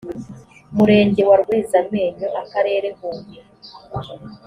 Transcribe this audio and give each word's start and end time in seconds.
murenge 0.75 1.21
wa 1.29 1.35
rwezamenyo 1.43 2.27
akarere 2.41 2.89
huye 2.99 3.39